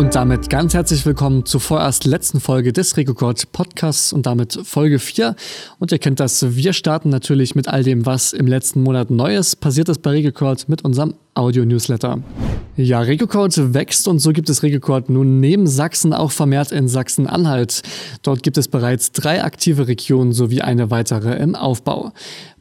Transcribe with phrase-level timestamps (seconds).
[0.00, 4.98] Und damit ganz herzlich willkommen zur vorerst letzten Folge des Regocode Podcasts und damit Folge
[4.98, 5.36] 4.
[5.78, 9.56] Und ihr kennt das, wir starten natürlich mit all dem, was im letzten Monat Neues
[9.56, 12.22] passiert ist bei Regocode mit unserem Audio-Newsletter.
[12.76, 17.82] Ja, Regocode wächst und so gibt es Regocode nun neben Sachsen auch vermehrt in Sachsen-Anhalt.
[18.22, 22.12] Dort gibt es bereits drei aktive Regionen sowie eine weitere im Aufbau.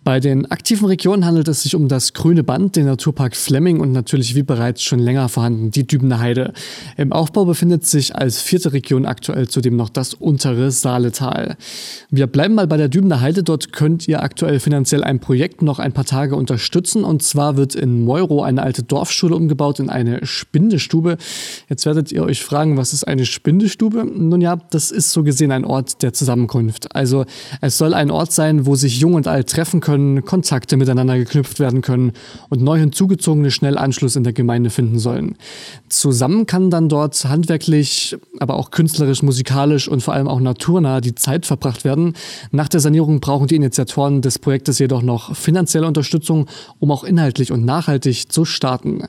[0.09, 3.91] Bei den aktiven Regionen handelt es sich um das Grüne Band, den Naturpark Flemming und
[3.91, 6.53] natürlich wie bereits schon länger vorhanden die Dübener Heide.
[6.97, 11.57] Im Aufbau befindet sich als vierte Region aktuell zudem noch das untere Saaletal.
[12.09, 13.43] Wir bleiben mal bei der Dübener Heide.
[13.43, 17.75] Dort könnt ihr aktuell finanziell ein Projekt noch ein paar Tage unterstützen und zwar wird
[17.75, 21.17] in Meuro eine alte Dorfschule umgebaut in eine Spindestube.
[21.69, 24.05] Jetzt werdet ihr euch fragen, was ist eine Spindestube?
[24.05, 26.95] Nun ja, das ist so gesehen ein Ort der Zusammenkunft.
[26.95, 27.25] Also
[27.61, 31.59] es soll ein Ort sein, wo sich Jung und Alt treffen können Kontakte miteinander geknüpft
[31.59, 32.11] werden können
[32.49, 35.35] und neu hinzugezogene schnell Anschluss in der Gemeinde finden sollen.
[35.87, 41.15] Zusammen kann dann dort handwerklich, aber auch künstlerisch, musikalisch und vor allem auch naturnah die
[41.15, 42.13] Zeit verbracht werden.
[42.51, 46.47] Nach der Sanierung brauchen die Initiatoren des Projektes jedoch noch finanzielle Unterstützung,
[46.79, 49.07] um auch inhaltlich und nachhaltig zu starten.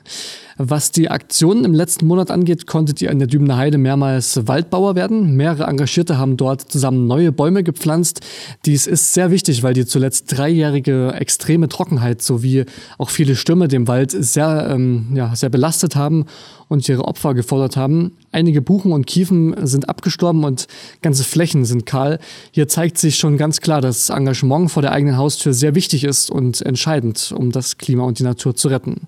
[0.63, 4.93] Was die Aktionen im letzten Monat angeht, konntet ihr in der Dübener Heide mehrmals Waldbauer
[4.93, 5.35] werden.
[5.35, 8.21] Mehrere Engagierte haben dort zusammen neue Bäume gepflanzt.
[8.67, 12.65] Dies ist sehr wichtig, weil die zuletzt dreijährige extreme Trockenheit sowie
[12.99, 16.25] auch viele Stürme dem Wald sehr, ähm, ja, sehr belastet haben
[16.67, 18.11] und ihre Opfer gefordert haben.
[18.31, 20.67] Einige Buchen und Kiefen sind abgestorben und
[21.01, 22.19] ganze Flächen sind kahl.
[22.51, 26.29] Hier zeigt sich schon ganz klar, dass Engagement vor der eigenen Haustür sehr wichtig ist
[26.29, 29.07] und entscheidend, um das Klima und die Natur zu retten.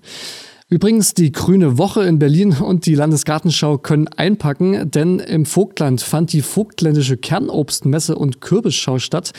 [0.70, 6.32] Übrigens, die Grüne Woche in Berlin und die Landesgartenschau können einpacken, denn im Vogtland fand
[6.32, 9.32] die Vogtländische Kernobstmesse und Kürbisschau statt.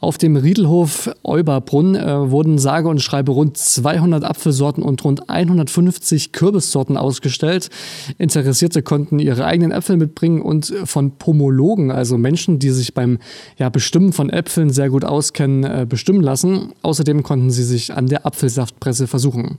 [0.00, 6.30] Auf dem Riedelhof Euberbrunn äh, wurden sage und schreibe rund 200 Apfelsorten und rund 150
[6.30, 7.70] Kürbissorten ausgestellt.
[8.16, 13.18] Interessierte konnten ihre eigenen Äpfel mitbringen und von Pomologen, also Menschen, die sich beim
[13.58, 16.72] ja, Bestimmen von Äpfeln sehr gut auskennen, äh, bestimmen lassen.
[16.82, 19.58] Außerdem konnten sie sich an der Apfelsaftpresse versuchen.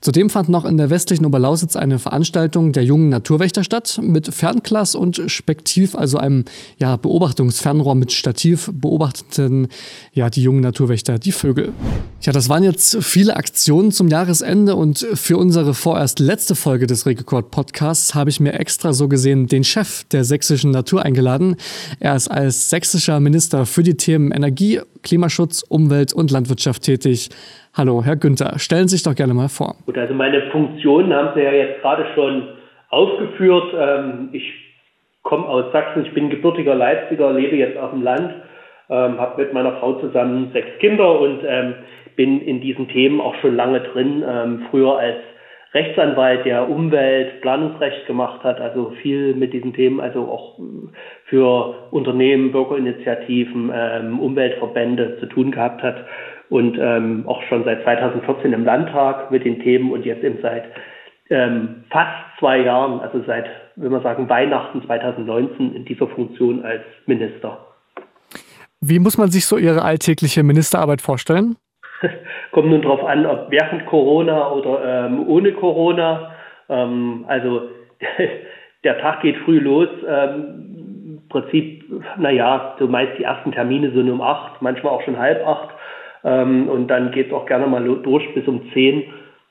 [0.00, 3.98] Zudem fand noch in der westlichen Oberlausitz eine Veranstaltung der jungen Naturwächter statt.
[4.00, 6.44] Mit Fernglas und Spektiv, also einem
[6.78, 9.66] ja, Beobachtungsfernrohr mit Stativ, beobachteten
[10.12, 11.72] ja, die jungen Naturwächter die Vögel.
[12.20, 17.04] Ja, das waren jetzt viele Aktionen zum Jahresende und für unsere vorerst letzte Folge des
[17.04, 21.56] Regecord Podcasts habe ich mir extra so gesehen den Chef der sächsischen Natur eingeladen.
[21.98, 27.30] Er ist als sächsischer Minister für die Themen Energie, Klimaschutz, Umwelt und Landwirtschaft tätig.
[27.78, 29.76] Hallo, Herr Günther, stellen Sie sich doch gerne mal vor.
[29.86, 32.48] Gut, also meine Funktionen haben Sie ja jetzt gerade schon
[32.88, 33.72] aufgeführt.
[33.78, 34.52] Ähm, ich
[35.22, 38.34] komme aus Sachsen, ich bin gebürtiger Leipziger, lebe jetzt auf dem Land,
[38.90, 41.74] ähm, habe mit meiner Frau zusammen sechs Kinder und ähm,
[42.16, 44.24] bin in diesen Themen auch schon lange drin.
[44.72, 45.18] früher als
[45.72, 50.58] Rechtsanwalt, der Umwelt, Planungsrecht gemacht hat, also viel mit diesen Themen, also auch
[51.26, 53.70] für Unternehmen, Bürgerinitiativen,
[54.18, 56.06] Umweltverbände zu tun gehabt hat
[56.50, 60.64] und ähm, auch schon seit 2014 im Landtag mit den Themen und jetzt eben seit
[61.30, 66.82] ähm, fast zwei Jahren, also seit, wenn man sagen, Weihnachten 2019 in dieser Funktion als
[67.06, 67.58] Minister.
[68.80, 71.56] Wie muss man sich so Ihre alltägliche Ministerarbeit vorstellen?
[72.52, 76.32] Kommt nun darauf an, ob während Corona oder ähm, ohne Corona.
[76.68, 77.62] Ähm, also
[78.84, 79.88] der Tag geht früh los.
[80.06, 81.84] Ähm, Im Prinzip,
[82.16, 85.70] naja, so meist die ersten Termine sind um acht, manchmal auch schon halb acht.
[86.24, 89.04] Ähm, und dann geht es auch gerne mal durch bis um 10.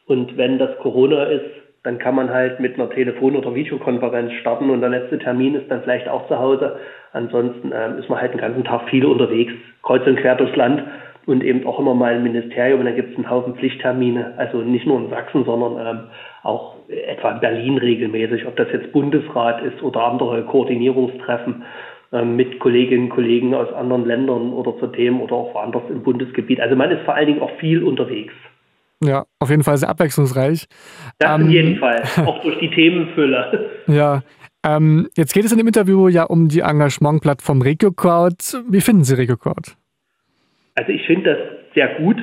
[0.08, 1.46] Und wenn das Corona ist,
[1.84, 5.72] dann kann man halt mit einer Telefon- oder Videokonferenz starten und der letzte Termin ist
[5.72, 6.80] dann vielleicht auch zu Hause.
[7.14, 10.84] Ansonsten ähm, ist man halt den ganzen Tag viel unterwegs, kreuz und quer durchs Land
[11.28, 14.58] und eben auch immer mal ein Ministerium und dann gibt es einen Haufen Pflichttermine, also
[14.58, 16.04] nicht nur in Sachsen, sondern ähm,
[16.44, 21.64] auch etwa in Berlin regelmäßig, ob das jetzt Bundesrat ist oder andere Koordinierungstreffen.
[22.14, 26.04] Ähm, mit Kolleginnen und Kollegen aus anderen Ländern oder zu Themen oder auch woanders im
[26.04, 26.62] Bundesgebiet.
[26.62, 28.34] Also man ist vor allen Dingen auch viel unterwegs.
[29.04, 30.68] Ja, auf jeden Fall sehr abwechslungsreich.
[31.20, 33.70] Das ähm, in jedem Fall, auch durch die Themenfülle.
[33.88, 34.22] Ja,
[34.66, 38.64] ähm, jetzt geht es in dem Interview ja um die Engagementplattform RegioCrowd.
[38.70, 39.76] Wie finden Sie RegioCrowd?
[40.76, 42.18] Also ich finde das sehr gut,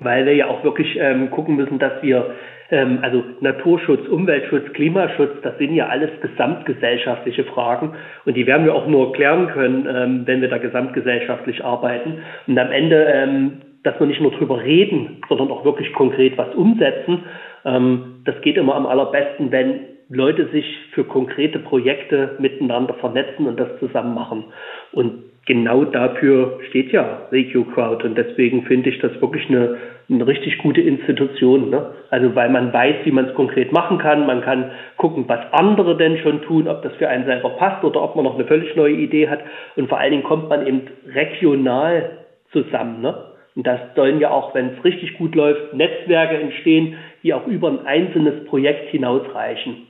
[0.00, 2.34] weil wir ja auch wirklich ähm, gucken müssen, dass wir
[2.70, 8.74] ähm, also Naturschutz, Umweltschutz, Klimaschutz, das sind ja alles gesamtgesellschaftliche Fragen und die werden wir
[8.74, 12.18] auch nur klären können, ähm, wenn wir da gesamtgesellschaftlich arbeiten.
[12.46, 13.52] Und am Ende, ähm,
[13.82, 17.24] dass wir nicht nur drüber reden, sondern auch wirklich konkret was umsetzen,
[17.64, 23.58] ähm, das geht immer am allerbesten, wenn Leute sich für konkrete Projekte miteinander vernetzen und
[23.58, 24.44] das zusammen machen.
[24.92, 29.76] Und genau dafür steht ja Regio Crowd und deswegen finde ich das wirklich eine
[30.08, 31.70] eine richtig gute Institution.
[31.70, 31.94] Ne?
[32.10, 34.26] Also weil man weiß, wie man es konkret machen kann.
[34.26, 38.02] Man kann gucken, was andere denn schon tun, ob das für einen selber passt oder
[38.02, 39.40] ob man noch eine völlig neue Idee hat.
[39.74, 40.82] Und vor allen Dingen kommt man eben
[41.12, 42.18] regional
[42.52, 43.00] zusammen.
[43.00, 43.16] Ne?
[43.56, 47.68] Und das sollen ja auch, wenn es richtig gut läuft, Netzwerke entstehen, die auch über
[47.68, 49.88] ein einzelnes Projekt hinausreichen.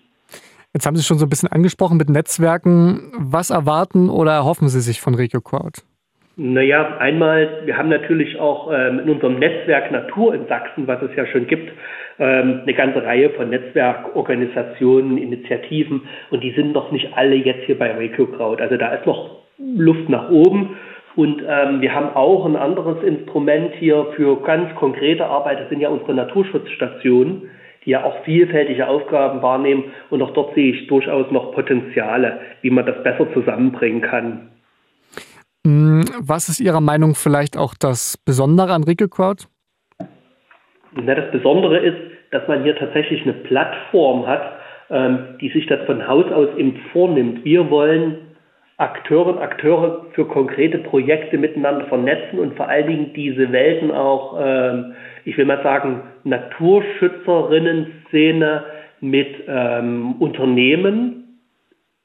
[0.72, 3.12] Jetzt haben Sie schon so ein bisschen angesprochen mit Netzwerken.
[3.18, 5.82] Was erwarten oder erhoffen Sie sich von RegioCrowd?
[6.38, 11.16] Naja, einmal, wir haben natürlich auch ähm, in unserem Netzwerk Natur in Sachsen, was es
[11.16, 11.72] ja schon gibt,
[12.18, 17.78] ähm, eine ganze Reihe von Netzwerkorganisationen, Initiativen und die sind noch nicht alle jetzt hier
[17.78, 18.60] bei RegioCrowd.
[18.60, 20.76] Also da ist noch Luft nach oben.
[21.14, 25.60] Und ähm, wir haben auch ein anderes Instrument hier für ganz konkrete Arbeit.
[25.60, 27.48] Das sind ja unsere Naturschutzstationen,
[27.86, 29.84] die ja auch vielfältige Aufgaben wahrnehmen.
[30.10, 34.50] Und auch dort sehe ich durchaus noch Potenziale, wie man das besser zusammenbringen kann.
[35.66, 39.48] Hm, was ist Ihrer Meinung vielleicht auch das Besondere an RegioCrowd?
[40.92, 41.96] Na, das Besondere ist,
[42.30, 44.60] dass man hier tatsächlich eine Plattform hat,
[44.90, 47.44] ähm, die sich das von Haus aus eben vornimmt.
[47.44, 48.36] Wir wollen
[48.76, 54.38] Akteure und Akteure für konkrete Projekte miteinander vernetzen und vor allen Dingen diese Welten auch,
[54.40, 58.64] ähm, ich will mal sagen, Naturschützerinnen-Szene
[59.00, 61.40] mit ähm, Unternehmen,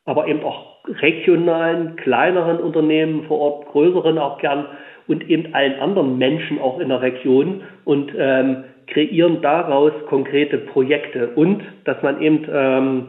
[0.06, 4.66] aber eben auch regionalen, kleineren Unternehmen vor Ort, größeren auch gern
[5.08, 11.30] und eben allen anderen Menschen auch in der Region und ähm, kreieren daraus konkrete Projekte
[11.36, 13.08] und dass man eben ähm,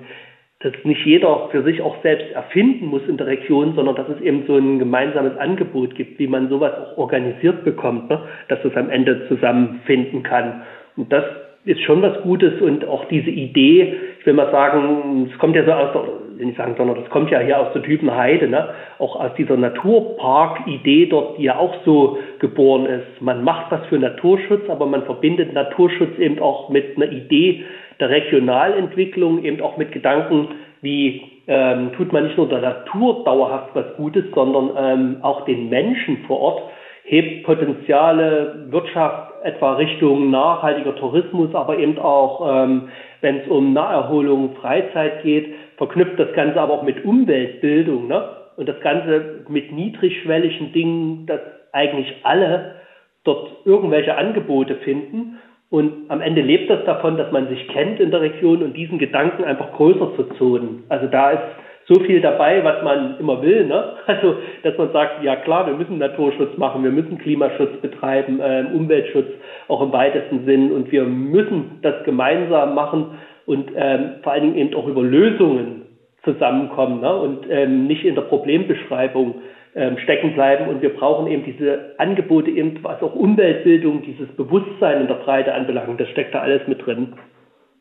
[0.62, 4.20] dass nicht jeder für sich auch selbst erfinden muss in der Region, sondern dass es
[4.20, 8.20] eben so ein gemeinsames Angebot gibt, wie man sowas auch organisiert bekommt, ne?
[8.48, 10.62] dass es am Ende zusammenfinden kann.
[10.96, 11.24] Und das
[11.64, 13.94] ist schon was Gutes und auch diese Idee,
[14.26, 16.02] will mal sagen, es kommt ja so aus der,
[16.38, 18.68] will nicht sagen, sondern das kommt ja hier aus der Typenheide, ne?
[18.98, 23.20] auch aus dieser Naturpark-Idee dort, die ja auch so geboren ist.
[23.20, 27.64] Man macht was für Naturschutz, aber man verbindet Naturschutz eben auch mit einer Idee,
[28.00, 30.48] der Regionalentwicklung eben auch mit Gedanken,
[30.80, 35.68] wie ähm, tut man nicht nur der Natur dauerhaft was Gutes, sondern ähm, auch den
[35.68, 36.62] Menschen vor Ort,
[37.04, 42.88] hebt Potenziale, Wirtschaft etwa Richtung nachhaltiger Tourismus, aber eben auch, ähm,
[43.20, 48.24] wenn es um Naherholung, Freizeit geht, verknüpft das Ganze aber auch mit Umweltbildung ne?
[48.56, 51.40] und das Ganze mit niedrigschwelligen Dingen, dass
[51.72, 52.76] eigentlich alle
[53.24, 55.38] dort irgendwelche Angebote finden
[55.72, 58.98] und am Ende lebt das davon, dass man sich kennt in der Region und diesen
[58.98, 60.84] Gedanken einfach größer zu zonen.
[60.90, 61.42] Also da ist
[61.88, 63.66] so viel dabei, was man immer will.
[63.66, 63.94] Ne?
[64.06, 68.64] Also, dass man sagt, ja klar, wir müssen Naturschutz machen, wir müssen Klimaschutz betreiben, äh,
[68.72, 69.28] Umweltschutz
[69.68, 74.56] auch im weitesten Sinn und wir müssen das gemeinsam machen und ähm, vor allen Dingen
[74.56, 75.82] eben auch über Lösungen
[76.24, 77.14] zusammenkommen ne?
[77.14, 79.36] und ähm, nicht in der Problembeschreibung
[79.74, 80.68] ähm, stecken bleiben.
[80.68, 85.54] Und wir brauchen eben diese Angebote, eben was auch Umweltbildung, dieses Bewusstsein in der Breite
[85.54, 86.00] anbelangt.
[86.00, 87.14] Das steckt da alles mit drin.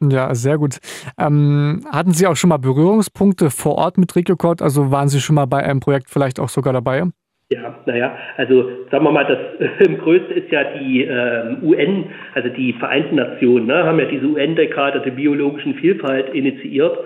[0.02, 0.78] Ja, sehr gut.
[1.20, 4.62] Ähm, hatten Sie auch schon mal Berührungspunkte vor Ort mit RegioCord?
[4.62, 7.04] Also waren Sie schon mal bei einem Projekt vielleicht auch sogar dabei?
[7.52, 12.48] Ja, naja, also sagen wir mal, das äh, größte ist ja die äh, UN, also
[12.48, 16.98] die Vereinten Nationen, ne, haben ja diese UN-Dekade der biologischen Vielfalt initiiert.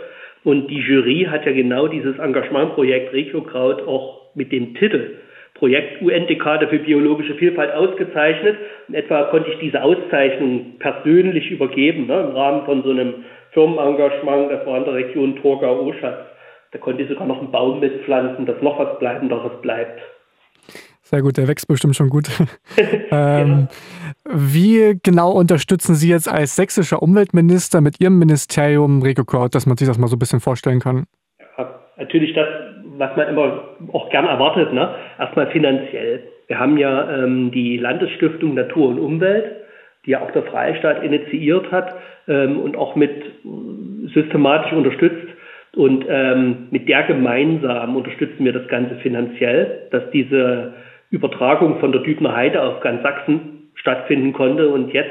[0.43, 5.17] Und die Jury hat ja genau dieses Engagementprojekt RegioCrowd auch mit dem Titel
[5.55, 8.57] Projekt UN-Dekade für biologische Vielfalt ausgezeichnet.
[8.87, 14.51] In etwa konnte ich diese Auszeichnung persönlich übergeben, ne, im Rahmen von so einem Firmenengagement,
[14.51, 16.25] das war in der Region Torgau-Oschatz.
[16.71, 20.01] Da konnte ich sogar noch einen Baum mitpflanzen, dass noch was Bleibenderes bleibt.
[21.03, 22.27] Sehr gut, der wächst bestimmt schon gut.
[23.11, 23.69] ähm,
[24.25, 29.87] wie genau unterstützen Sie jetzt als sächsischer Umweltminister mit Ihrem Ministerium RegioCrowd, dass man sich
[29.87, 31.05] das mal so ein bisschen vorstellen kann?
[31.57, 32.47] Ja, natürlich das,
[32.97, 34.89] was man immer auch gern erwartet, ne?
[35.19, 36.23] erstmal finanziell.
[36.47, 39.45] Wir haben ja ähm, die Landesstiftung Natur und Umwelt,
[40.05, 41.95] die ja auch der Freistaat initiiert hat
[42.27, 43.11] ähm, und auch mit
[44.13, 45.27] systematisch unterstützt.
[45.75, 50.73] Und ähm, mit der gemeinsam unterstützen wir das Ganze finanziell, dass diese
[51.09, 54.69] Übertragung von der Dübner Heide auf ganz Sachsen stattfinden konnte.
[54.69, 55.09] Und jetzt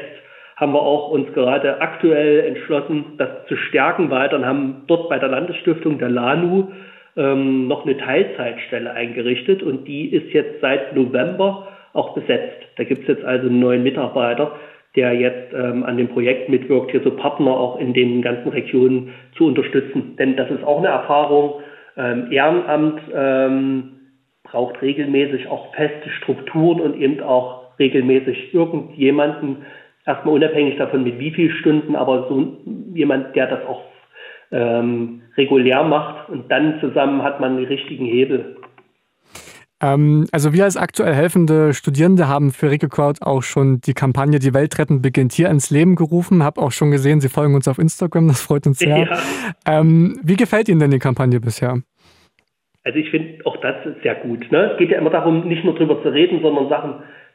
[0.57, 5.19] haben wir auch uns gerade aktuell entschlossen, das zu stärken weiter und haben dort bei
[5.19, 6.69] der Landesstiftung der LANU
[7.17, 12.63] ähm, noch eine Teilzeitstelle eingerichtet und die ist jetzt seit November auch besetzt.
[12.77, 14.53] Da gibt es jetzt also einen neuen Mitarbeiter,
[14.97, 19.13] der jetzt ähm, an dem Projekt mitwirkt, hier so Partner auch in den ganzen Regionen
[19.37, 20.17] zu unterstützen.
[20.19, 21.61] Denn das ist auch eine Erfahrung.
[21.97, 23.93] Ähm, Ehrenamt ähm,
[24.43, 29.59] braucht regelmäßig auch feste Strukturen und eben auch regelmäßig irgendjemanden,
[30.07, 32.59] erstmal unabhängig davon, mit wie vielen Stunden, aber so
[32.95, 33.83] jemand, der das auch
[34.51, 38.57] ähm, regulär macht und dann zusammen hat man die richtigen Hebel.
[39.83, 44.39] Ähm, also wir als aktuell helfende Studierende haben für Rico Crowd auch schon die Kampagne
[44.39, 46.43] Die Welt retten beginnt hier ins Leben gerufen.
[46.43, 48.95] Hab auch schon gesehen, Sie folgen uns auf Instagram, das freut uns sehr.
[48.95, 49.19] Ja.
[49.67, 51.81] Ähm, wie gefällt Ihnen denn die Kampagne bisher?
[52.85, 54.51] Also ich finde auch das sehr gut.
[54.53, 54.73] Ne?
[54.73, 56.95] Es geht ja immer darum, nicht nur drüber zu reden, sondern Sachen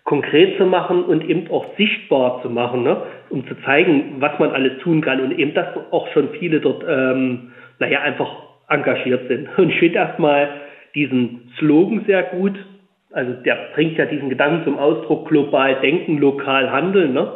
[0.09, 2.97] konkret zu machen und eben auch sichtbar zu machen, ne?
[3.29, 6.83] um zu zeigen, was man alles tun kann und eben, dass auch schon viele dort,
[6.89, 8.27] ähm, naja, einfach
[8.69, 9.47] engagiert sind.
[9.57, 10.49] Und ich finde erstmal
[10.95, 12.53] diesen Slogan sehr gut.
[13.11, 17.13] Also der bringt ja diesen Gedanken zum Ausdruck, global denken, lokal handeln.
[17.13, 17.31] Ne?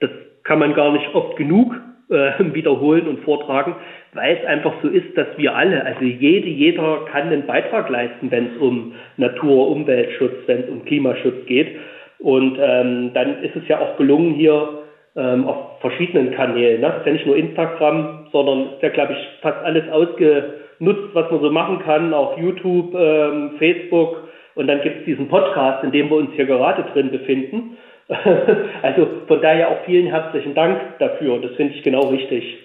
[0.00, 0.10] Das
[0.42, 1.72] kann man gar nicht oft genug
[2.10, 3.76] äh, wiederholen und vortragen,
[4.14, 8.28] weil es einfach so ist, dass wir alle, also jede, jeder kann einen Beitrag leisten,
[8.32, 11.76] wenn es um Natur, Umweltschutz, wenn es um Klimaschutz geht.
[12.20, 14.82] Und ähm, dann ist es ja auch gelungen, hier
[15.16, 16.94] ähm, auf verschiedenen Kanälen, ne?
[16.98, 21.40] ist ja nicht nur Instagram, sondern ist ja, glaube ich, fast alles ausgenutzt, was man
[21.40, 24.28] so machen kann, auch YouTube, ähm, Facebook.
[24.54, 27.76] Und dann gibt es diesen Podcast, in dem wir uns hier gerade drin befinden.
[28.82, 31.40] also von daher auch vielen herzlichen Dank dafür.
[31.40, 32.58] Das finde ich genau richtig.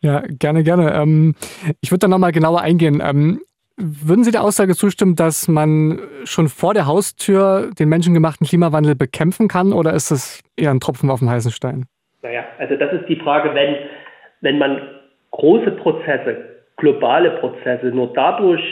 [0.00, 0.92] Ja, gerne, gerne.
[0.94, 1.34] Ähm,
[1.80, 3.02] ich würde da nochmal genauer eingehen.
[3.04, 3.40] Ähm,
[3.76, 9.48] würden Sie der Aussage zustimmen, dass man schon vor der Haustür den menschengemachten Klimawandel bekämpfen
[9.48, 11.86] kann oder ist das eher ein Tropfen auf dem heißen Stein?
[12.22, 13.76] Naja, also das ist die Frage, wenn,
[14.40, 14.80] wenn man
[15.32, 18.62] große Prozesse, globale Prozesse nur dadurch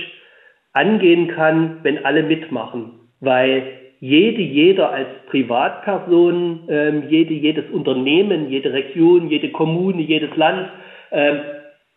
[0.73, 3.01] angehen kann, wenn alle mitmachen.
[3.21, 10.71] Weil jede, jeder als Privatperson, ähm, jede, jedes Unternehmen, jede Region, jede Kommune, jedes Land,
[11.11, 11.41] ähm,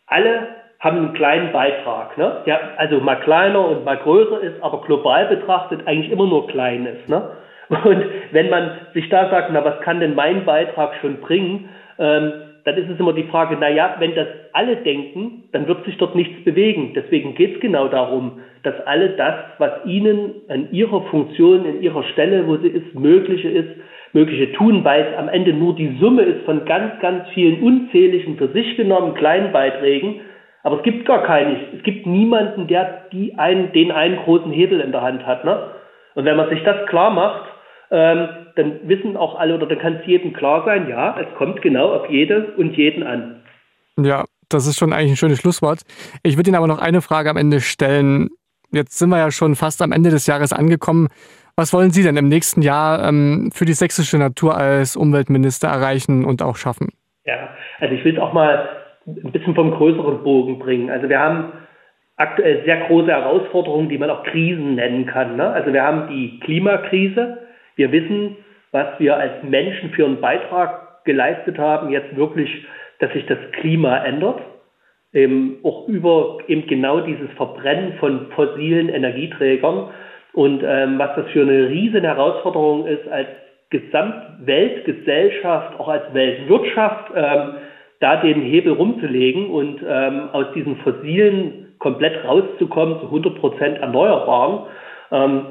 [0.08, 0.48] alle
[0.84, 2.42] haben einen kleinen Beitrag, ne?
[2.46, 6.86] der also mal kleiner und mal größer ist, aber global betrachtet eigentlich immer nur klein
[6.86, 7.08] ist.
[7.08, 7.24] Ne?
[7.70, 12.34] Und wenn man sich da sagt, na was kann denn mein Beitrag schon bringen, ähm,
[12.66, 15.98] dann ist es immer die Frage, na ja, wenn das alle denken, dann wird sich
[15.98, 16.94] dort nichts bewegen.
[16.96, 22.04] Deswegen geht es genau darum, dass alle das, was ihnen an ihrer Funktion, in ihrer
[22.04, 23.70] Stelle, wo sie ist, mögliche ist,
[24.14, 28.38] mögliche tun, weil es am Ende nur die Summe ist von ganz, ganz vielen unzähligen
[28.38, 30.22] für sich genommen kleinen Beiträgen,
[30.64, 31.76] aber es gibt gar keinen.
[31.78, 35.44] Es gibt niemanden, der die einen, den einen großen Hebel in der Hand hat.
[35.44, 35.72] Ne?
[36.16, 37.44] Und wenn man sich das klar macht,
[37.92, 41.62] ähm, dann wissen auch alle oder dann kann es jedem klar sein, ja, es kommt
[41.62, 43.44] genau auf jede und jeden an.
[44.00, 45.82] Ja, das ist schon eigentlich ein schönes Schlusswort.
[46.24, 48.30] Ich würde Ihnen aber noch eine Frage am Ende stellen.
[48.72, 51.10] Jetzt sind wir ja schon fast am Ende des Jahres angekommen.
[51.56, 56.26] Was wollen Sie denn im nächsten Jahr ähm, für die sächsische Natur als Umweltminister erreichen
[56.26, 56.90] und auch schaffen?
[57.26, 60.90] Ja, also ich will es auch mal ein bisschen vom größeren Bogen bringen.
[60.90, 61.52] Also wir haben
[62.16, 65.36] aktuell sehr große Herausforderungen, die man auch Krisen nennen kann.
[65.36, 65.48] Ne?
[65.48, 67.40] Also wir haben die Klimakrise.
[67.76, 68.38] Wir wissen,
[68.72, 72.66] was wir als Menschen für einen Beitrag geleistet haben, jetzt wirklich,
[73.00, 74.40] dass sich das Klima ändert.
[75.12, 79.90] Eben auch über eben genau dieses Verbrennen von fossilen Energieträgern
[80.34, 83.28] und ähm, was das für eine riesen Herausforderung ist als
[83.70, 87.54] Gesamtweltgesellschaft, auch als Weltwirtschaft, ähm,
[88.04, 94.66] da den Hebel rumzulegen und ähm, aus diesen fossilen komplett rauszukommen zu 100 Prozent erneuerbaren.
[95.12, 95.42] Ähm,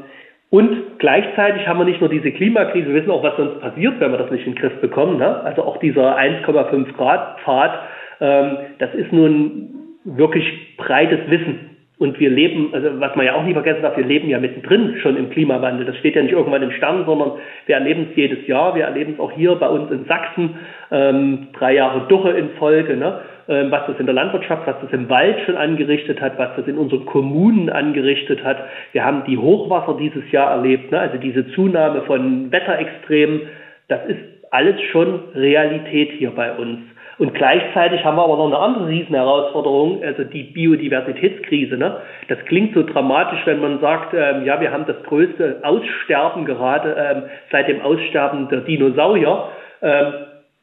[0.50, 4.11] und gleichzeitig haben wir nicht nur diese Klimakrise, wir wissen auch, was sonst passiert, wenn
[4.11, 5.16] wir das nicht in den Griff bekommen.
[5.16, 5.40] Ne?
[5.44, 7.73] Also auch dieser 1,5 Grad Pfad,
[8.21, 9.71] ähm, das ist nun
[10.04, 11.71] wirklich breites Wissen.
[12.02, 14.97] Und wir leben, also was man ja auch nie vergessen darf, wir leben ja mittendrin
[15.00, 15.87] schon im Klimawandel.
[15.87, 17.35] Das steht ja nicht irgendwann im Stern, sondern
[17.66, 18.75] wir erleben es jedes Jahr.
[18.75, 20.56] Wir erleben es auch hier bei uns in Sachsen,
[20.90, 23.21] ähm, drei Jahre Dürre in Folge, ne?
[23.47, 26.66] ähm, was das in der Landwirtschaft, was das im Wald schon angerichtet hat, was das
[26.66, 28.56] in unseren Kommunen angerichtet hat.
[28.90, 30.99] Wir haben die Hochwasser dieses Jahr erlebt, ne?
[30.99, 33.42] also diese Zunahme von Wetterextremen.
[33.87, 34.18] Das ist
[34.50, 36.80] alles schon Realität hier bei uns.
[37.23, 41.76] Und gleichzeitig haben wir aber noch eine andere Riesenherausforderung, also die Biodiversitätskrise.
[41.76, 41.99] Ne?
[42.26, 46.97] Das klingt so dramatisch, wenn man sagt, ähm, ja, wir haben das größte Aussterben gerade
[46.99, 49.50] ähm, seit dem Aussterben der Dinosaurier.
[49.83, 50.12] Ähm,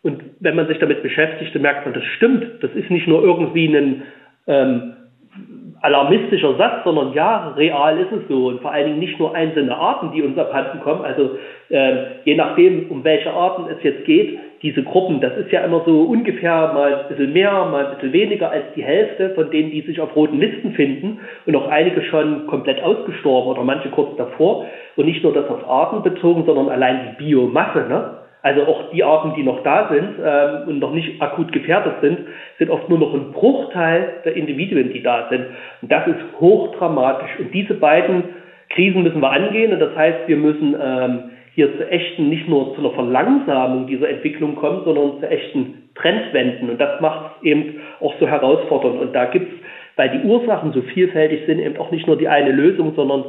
[0.01, 2.61] und wenn man sich damit beschäftigt, dann merkt man, das stimmt.
[2.61, 4.03] Das ist nicht nur irgendwie ein
[4.47, 4.97] ähm,
[5.79, 8.47] alarmistischer Satz, sondern ja, real ist es so.
[8.47, 11.05] Und vor allen Dingen nicht nur einzelne Arten, die uns abhanden kommen.
[11.05, 11.37] Also
[11.69, 15.83] äh, je nachdem, um welche Arten es jetzt geht, diese Gruppen, das ist ja immer
[15.85, 19.71] so ungefähr mal ein bisschen mehr, mal ein bisschen weniger als die Hälfte von denen,
[19.71, 24.17] die sich auf roten Listen finden und auch einige schon komplett ausgestorben oder manche kurz
[24.17, 24.65] davor.
[24.97, 27.85] Und nicht nur das auf Arten bezogen, sondern allein die Biomasse.
[27.87, 28.17] Ne?
[28.41, 32.19] Also auch die Arten, die noch da sind ähm, und noch nicht akut gefährdet sind,
[32.57, 35.45] sind oft nur noch ein Bruchteil der Individuen, die da sind.
[35.81, 37.39] Und das ist hochdramatisch.
[37.39, 38.23] Und diese beiden
[38.69, 39.71] Krisen müssen wir angehen.
[39.71, 41.19] Und das heißt, wir müssen ähm,
[41.59, 46.69] hier zu echten, nicht nur zu einer Verlangsamung dieser Entwicklung kommen, sondern zu echten Trendwenden.
[46.69, 48.97] Und das macht es eben auch so herausfordernd.
[49.01, 49.59] Und da gibt es,
[49.97, 53.25] weil die Ursachen so vielfältig sind, eben auch nicht nur die eine Lösung, sondern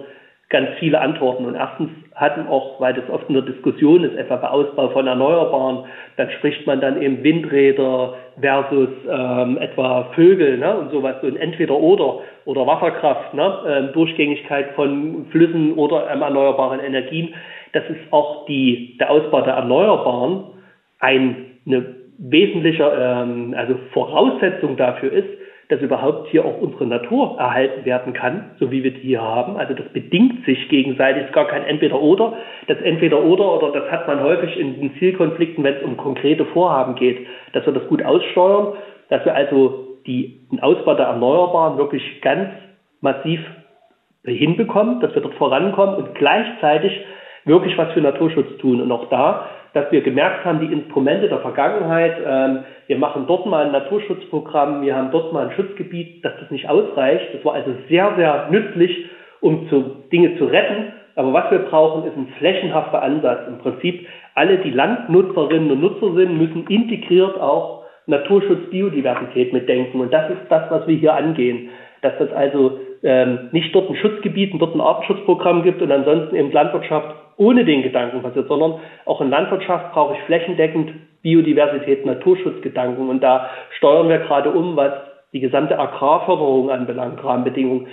[0.48, 1.44] ganz viele Antworten.
[1.44, 5.08] Und erstens hatten auch, weil das oft in der Diskussion ist, etwa bei Ausbau von
[5.08, 11.26] Erneuerbaren, dann spricht man dann eben Windräder versus ähm, etwa Vögel ne, und sowas, so
[11.26, 17.34] ein entweder oder oder Wasserkraft, ne, ähm, Durchgängigkeit von Flüssen oder ähm, erneuerbaren Energien.
[17.72, 20.44] Das ist auch die, der Ausbau der Erneuerbaren
[20.98, 21.36] ein,
[21.66, 25.28] eine wesentliche ähm, also Voraussetzung dafür ist,
[25.70, 29.56] dass überhaupt hier auch unsere Natur erhalten werden kann, so wie wir die hier haben.
[29.56, 32.34] Also das bedingt sich gegenseitig, ist gar kein Entweder-Oder.
[32.66, 36.96] Das Entweder-Oder, oder das hat man häufig in den Zielkonflikten, wenn es um konkrete Vorhaben
[36.96, 38.74] geht, dass wir das gut aussteuern,
[39.10, 42.50] dass wir also die, den Ausbau der Erneuerbaren wirklich ganz
[43.00, 43.40] massiv
[44.24, 46.92] hinbekommen, dass wir dort vorankommen und gleichzeitig
[47.44, 48.80] wirklich was für Naturschutz tun.
[48.80, 53.46] Und auch da dass wir gemerkt haben, die Instrumente der Vergangenheit, ähm, wir machen dort
[53.46, 57.34] mal ein Naturschutzprogramm, wir haben dort mal ein Schutzgebiet, dass das nicht ausreicht.
[57.34, 59.06] Das war also sehr, sehr nützlich,
[59.40, 60.92] um zu, Dinge zu retten.
[61.14, 63.46] Aber was wir brauchen, ist ein flächenhafter Ansatz.
[63.46, 70.00] Im Prinzip alle, die Landnutzerinnen und Nutzer sind, müssen integriert auch Naturschutz, Biodiversität mitdenken.
[70.00, 71.68] Und das ist das, was wir hier angehen.
[72.02, 76.52] Dass das also ähm, nicht dort ein Schutzgebiet dort ein Artenschutzprogramm gibt und ansonsten eben
[76.52, 78.74] Landwirtschaft ohne den Gedanken passiert, sondern
[79.06, 80.92] auch in Landwirtschaft brauche ich flächendeckend
[81.22, 84.92] Biodiversität, Naturschutzgedanken und da steuern wir gerade um, was
[85.32, 87.86] die gesamte Agrarförderung anbelangt, Rahmenbedingungen.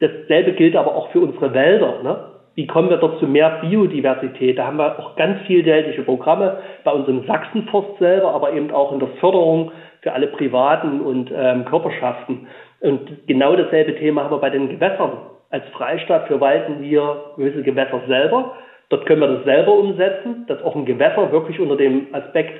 [0.00, 2.02] Dasselbe gilt aber auch für unsere Wälder.
[2.02, 2.16] Ne?
[2.56, 4.58] Wie kommen wir dort zu mehr Biodiversität?
[4.58, 9.00] Da haben wir auch ganz vielfältige Programme bei unserem Sachsenforst selber, aber eben auch in
[9.00, 12.46] der Förderung für alle privaten und ähm, Körperschaften.
[12.84, 15.12] Und genau dasselbe Thema haben wir bei den Gewässern.
[15.48, 18.56] Als Freistaat verwalten wir gewisse Gewässer selber.
[18.90, 22.52] Dort können wir das selber umsetzen, dass auch ein Gewässer wirklich unter dem Aspekt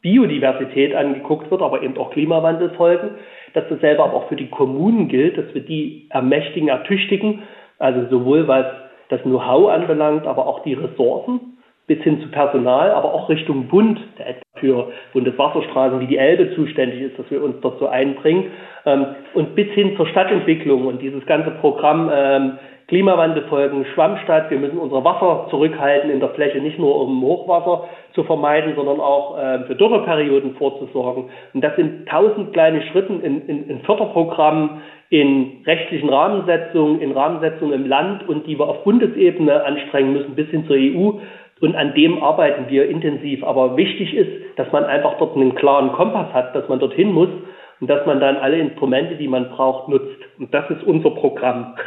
[0.00, 3.16] Biodiversität angeguckt wird, aber eben auch Klimawandelfolgen,
[3.54, 7.42] dass das selber aber auch für die Kommunen gilt, dass wir die ermächtigen, ertüchtigen,
[7.80, 8.66] also sowohl was
[9.08, 11.53] das Know-how anbelangt, aber auch die Ressourcen
[11.86, 16.54] bis hin zu Personal, aber auch Richtung Bund, der etwa für Bundeswasserstraßen wie die Elbe
[16.54, 18.52] zuständig ist, dass wir uns dort so einbringen,
[18.86, 24.50] ähm, und bis hin zur Stadtentwicklung und dieses ganze Programm ähm, Klimawandelfolgen, Schwammstadt.
[24.50, 29.00] Wir müssen unser Wasser zurückhalten in der Fläche, nicht nur um Hochwasser zu vermeiden, sondern
[29.00, 31.30] auch äh, für Dürreperioden vorzusorgen.
[31.54, 37.72] Und das sind tausend kleine Schritten in, in, in Förderprogrammen, in rechtlichen Rahmensetzungen, in Rahmensetzungen
[37.72, 41.20] im Land und die wir auf Bundesebene anstrengen müssen bis hin zur EU.
[41.64, 43.42] Und an dem arbeiten wir intensiv.
[43.42, 47.30] Aber wichtig ist, dass man einfach dort einen klaren Kompass hat, dass man dorthin muss
[47.80, 50.20] und dass man dann alle Instrumente, die man braucht, nutzt.
[50.38, 51.74] Und das ist unser Programm.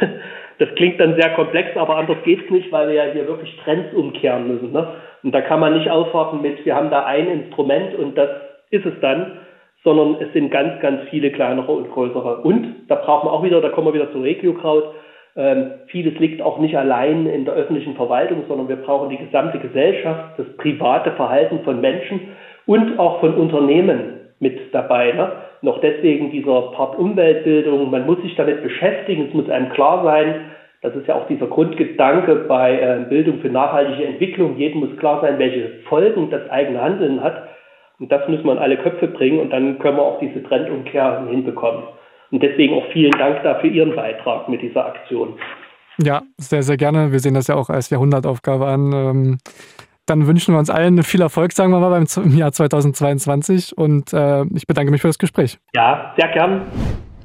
[0.60, 3.94] Das klingt dann sehr komplex, aber anders geht's nicht, weil wir ja hier wirklich Trends
[3.94, 4.72] umkehren müssen.
[4.72, 4.88] Ne?
[5.22, 8.28] Und da kann man nicht aufwarten mit, wir haben da ein Instrument und das
[8.70, 9.38] ist es dann,
[9.84, 12.38] sondern es sind ganz, ganz viele kleinere und größere.
[12.38, 14.96] Und da brauchen wir auch wieder, da kommen wir wieder zu Regiokraut,
[15.38, 19.60] ähm, vieles liegt auch nicht allein in der öffentlichen Verwaltung, sondern wir brauchen die gesamte
[19.60, 22.20] Gesellschaft, das private Verhalten von Menschen
[22.66, 25.12] und auch von Unternehmen mit dabei.
[25.12, 25.30] Ne?
[25.62, 30.40] Noch deswegen dieser Part Umweltbildung, man muss sich damit beschäftigen, es muss einem klar sein,
[30.82, 35.20] das ist ja auch dieser Grundgedanke bei äh, Bildung für nachhaltige Entwicklung, jedem muss klar
[35.20, 37.48] sein, welche Folgen das eigene Handeln hat.
[38.00, 41.84] Und das muss man alle Köpfe bringen und dann können wir auch diese Trendumkehr hinbekommen.
[42.30, 45.38] Und deswegen auch vielen Dank dafür Ihren Beitrag mit dieser Aktion.
[46.00, 47.10] Ja, sehr, sehr gerne.
[47.10, 48.92] Wir sehen das ja auch als Jahrhundertaufgabe an.
[48.92, 49.38] Ähm,
[50.06, 53.76] dann wünschen wir uns allen viel Erfolg, sagen wir mal, beim, im Jahr 2022.
[53.76, 55.58] Und äh, ich bedanke mich für das Gespräch.
[55.74, 56.62] Ja, sehr gern.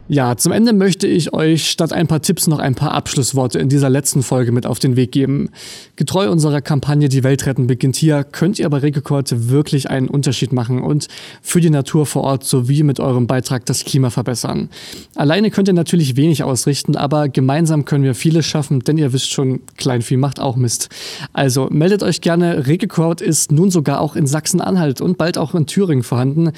[0.10, 3.70] Ja, zum Ende möchte ich euch statt ein paar Tipps noch ein paar Abschlussworte in
[3.70, 5.50] dieser letzten Folge mit auf den Weg geben.
[5.96, 10.52] Getreu unserer Kampagne Die Welt retten beginnt hier, könnt ihr bei Regelkord wirklich einen Unterschied
[10.52, 11.08] machen und
[11.42, 14.70] für die Natur vor Ort sowie mit eurem Beitrag das Klima verbessern.
[15.16, 19.32] Alleine könnt ihr natürlich wenig ausrichten, aber gemeinsam können wir vieles schaffen, denn ihr wisst
[19.32, 20.89] schon, Kleinvieh macht auch Mist.
[21.32, 25.66] Also meldet euch gerne, Regelkord ist nun sogar auch in Sachsen-Anhalt und bald auch in
[25.66, 26.52] Thüringen vorhanden.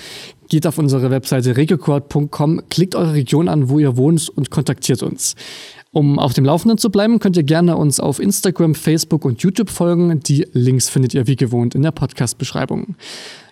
[0.50, 5.36] Geht auf unsere Webseite regiocord.com, klickt eure Region an, wo ihr wohnt und kontaktiert uns.
[5.92, 9.70] Um auf dem Laufenden zu bleiben, könnt ihr gerne uns auf Instagram, Facebook und YouTube
[9.70, 10.20] folgen.
[10.20, 12.96] Die Links findet ihr wie gewohnt in der Podcast-Beschreibung.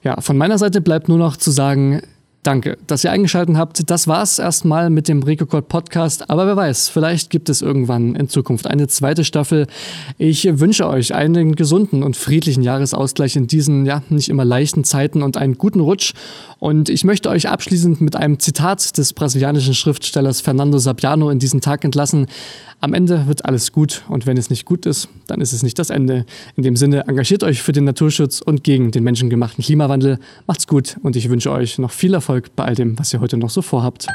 [0.04, 2.02] Ja, von meiner Seite bleibt nur noch zu sagen,
[2.44, 3.90] Danke, dass ihr eingeschaltet habt.
[3.90, 6.30] Das war's erstmal mit dem Recocode Podcast.
[6.30, 9.66] Aber wer weiß, vielleicht gibt es irgendwann in Zukunft eine zweite Staffel.
[10.18, 15.24] Ich wünsche euch einen gesunden und friedlichen Jahresausgleich in diesen, ja, nicht immer leichten Zeiten
[15.24, 16.16] und einen guten Rutsch.
[16.60, 21.62] Und ich möchte euch abschließend mit einem Zitat des brasilianischen Schriftstellers Fernando Sabiano in diesen
[21.62, 22.28] Tag entlassen.
[22.82, 25.80] Am Ende wird alles gut und wenn es nicht gut ist, dann ist es nicht
[25.80, 26.26] das Ende.
[26.58, 30.20] In dem Sinne, engagiert euch für den Naturschutz und gegen den menschengemachten Klimawandel.
[30.48, 33.38] Macht's gut und ich wünsche euch noch viel Erfolg bei all dem, was ihr heute
[33.38, 34.08] noch so vorhabt.